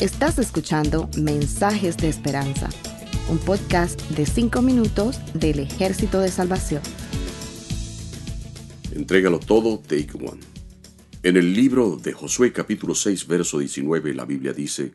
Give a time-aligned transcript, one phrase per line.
[0.00, 2.70] Estás escuchando Mensajes de Esperanza,
[3.28, 6.80] un podcast de 5 minutos del Ejército de Salvación.
[8.94, 10.40] Entrégalo todo, take one.
[11.22, 14.94] En el libro de Josué capítulo 6, verso 19, la Biblia dice,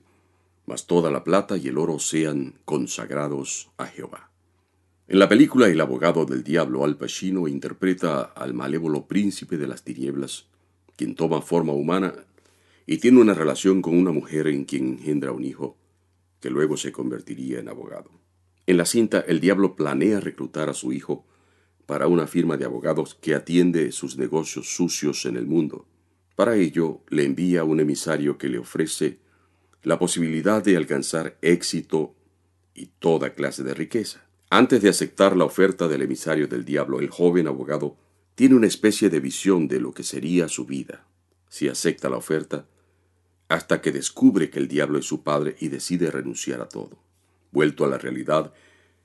[0.66, 4.32] Mas toda la plata y el oro sean consagrados a Jehová.
[5.08, 9.84] En la película El abogado del diablo, Al Pacino interpreta al malévolo príncipe de las
[9.84, 10.48] tinieblas,
[10.96, 12.16] quien toma forma humana
[12.86, 15.78] y tiene una relación con una mujer en quien engendra un hijo,
[16.40, 18.12] que luego se convertiría en abogado.
[18.68, 21.26] En la cinta, el diablo planea reclutar a su hijo
[21.86, 25.88] para una firma de abogados que atiende sus negocios sucios en el mundo.
[26.36, 29.20] Para ello, le envía un emisario que le ofrece
[29.84, 32.16] la posibilidad de alcanzar éxito
[32.74, 34.28] y toda clase de riqueza.
[34.50, 37.98] Antes de aceptar la oferta del emisario del diablo, el joven abogado
[38.36, 41.08] tiene una especie de visión de lo que sería su vida.
[41.50, 42.68] Si acepta la oferta,
[43.48, 46.98] hasta que descubre que el diablo es su padre y decide renunciar a todo.
[47.52, 48.54] Vuelto a la realidad,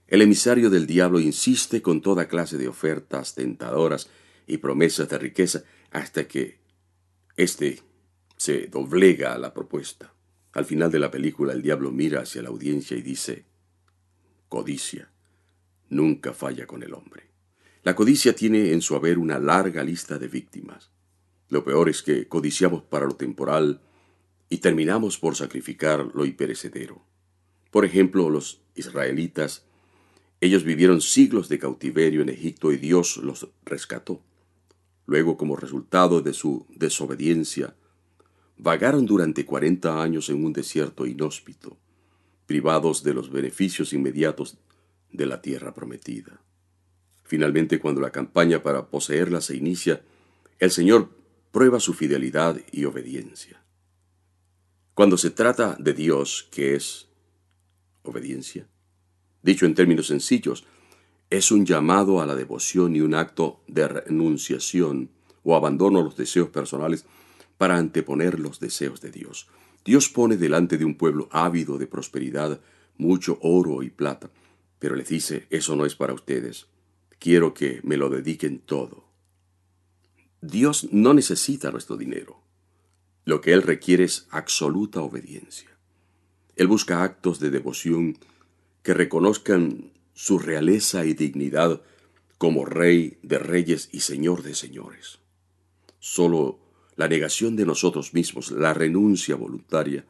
[0.09, 4.09] el emisario del diablo insiste con toda clase de ofertas tentadoras
[4.47, 6.59] y promesas de riqueza hasta que
[7.37, 7.81] éste
[8.37, 10.13] se doblega a la propuesta.
[10.53, 13.45] Al final de la película el diablo mira hacia la audiencia y dice,
[14.49, 15.13] Codicia,
[15.91, 17.31] nunca falla con el hombre.
[17.83, 20.91] La codicia tiene en su haber una larga lista de víctimas.
[21.49, 23.81] Lo peor es que codiciamos para lo temporal,
[24.51, 27.01] y terminamos por sacrificar lo imperecedero.
[27.71, 29.65] Por ejemplo, los israelitas,
[30.41, 34.21] ellos vivieron siglos de cautiverio en Egipto y Dios los rescató.
[35.07, 37.77] Luego, como resultado de su desobediencia,
[38.59, 41.79] vagaron durante cuarenta años en un desierto inhóspito,
[42.47, 44.59] privados de los beneficios inmediatos
[45.13, 46.41] de la tierra prometida.
[47.23, 50.03] Finalmente, cuando la campaña para poseerla se inicia,
[50.59, 51.11] el Señor
[51.53, 53.63] prueba su fidelidad y obediencia.
[55.01, 57.09] Cuando se trata de Dios, que es
[58.03, 58.69] obediencia,
[59.43, 60.67] dicho en términos sencillos,
[61.31, 65.09] es un llamado a la devoción y un acto de renunciación
[65.43, 67.07] o abandono a los deseos personales
[67.57, 69.49] para anteponer los deseos de Dios.
[69.87, 72.61] Dios pone delante de un pueblo ávido de prosperidad
[72.99, 74.31] mucho oro y plata,
[74.79, 76.67] pero les dice, eso no es para ustedes,
[77.19, 79.07] quiero que me lo dediquen todo.
[80.43, 82.40] Dios no necesita nuestro dinero.
[83.25, 85.69] Lo que Él requiere es absoluta obediencia.
[86.57, 88.19] Él busca actos de devoción
[88.83, 91.83] que reconozcan su realeza y dignidad
[92.39, 95.19] como Rey de reyes y Señor de señores.
[95.99, 96.59] Solo
[96.97, 100.05] la negación de nosotros mismos, la renuncia voluntaria,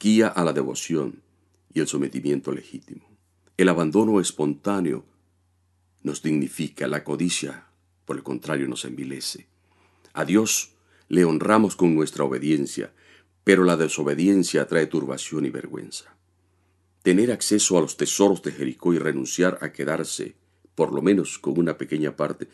[0.00, 1.22] guía a la devoción
[1.72, 3.08] y el sometimiento legítimo.
[3.56, 5.04] El abandono espontáneo
[6.02, 7.66] nos dignifica, la codicia,
[8.04, 9.46] por el contrario, nos envilece.
[10.12, 10.72] A Dios
[11.08, 12.92] le honramos con nuestra obediencia,
[13.44, 16.16] pero la desobediencia trae turbación y vergüenza.
[17.02, 20.36] Tener acceso a los tesoros de Jericó y renunciar a quedarse,
[20.74, 22.48] por lo menos con una pequeña parte,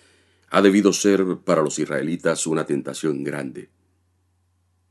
[0.51, 3.71] ha debido ser para los israelitas una tentación grande.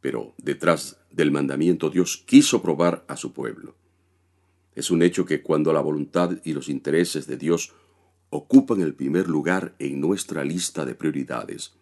[0.01, 3.77] Pero detrás del mandamiento Dios quiso probar a su pueblo.
[4.75, 7.73] Es un hecho que cuando la voluntad y los intereses de Dios
[8.29, 11.75] ocupan el primer lugar en nuestra lista de prioridades,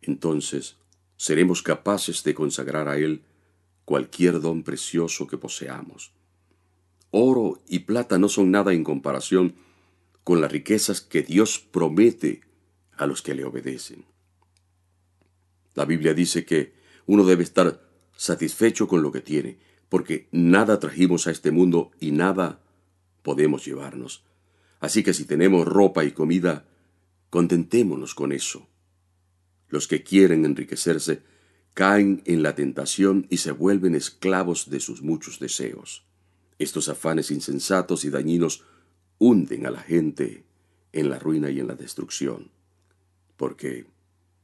[0.00, 0.76] entonces
[1.18, 3.24] seremos capaces de consagrar a Él
[3.84, 6.12] cualquier don precioso que poseamos.
[7.10, 9.56] Oro y plata no son nada en comparación
[10.24, 12.42] con las riquezas que Dios promete
[12.96, 14.04] a los que le obedecen.
[15.74, 16.74] La Biblia dice que
[17.06, 17.82] uno debe estar
[18.16, 19.58] satisfecho con lo que tiene,
[19.88, 22.60] porque nada trajimos a este mundo y nada
[23.22, 24.24] podemos llevarnos.
[24.80, 26.66] Así que si tenemos ropa y comida,
[27.30, 28.67] contentémonos con eso.
[29.68, 31.22] Los que quieren enriquecerse
[31.74, 36.06] caen en la tentación y se vuelven esclavos de sus muchos deseos.
[36.58, 38.64] Estos afanes insensatos y dañinos
[39.18, 40.44] hunden a la gente
[40.92, 42.50] en la ruina y en la destrucción,
[43.36, 43.86] porque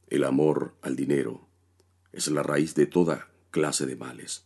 [0.07, 1.47] el amor al dinero
[2.11, 4.45] es la raíz de toda clase de males.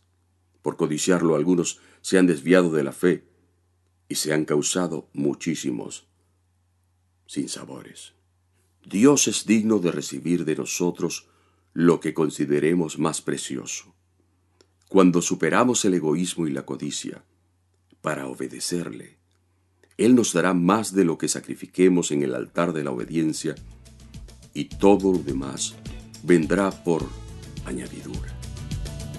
[0.62, 3.24] Por codiciarlo algunos se han desviado de la fe
[4.08, 6.08] y se han causado muchísimos
[7.26, 8.14] sinsabores.
[8.84, 11.28] Dios es digno de recibir de nosotros
[11.72, 13.94] lo que consideremos más precioso.
[14.88, 17.24] Cuando superamos el egoísmo y la codicia,
[18.00, 19.18] para obedecerle,
[19.96, 23.54] Él nos dará más de lo que sacrifiquemos en el altar de la obediencia
[24.54, 25.76] y todo lo demás
[26.22, 27.06] vendrá por
[27.66, 28.36] añadidura.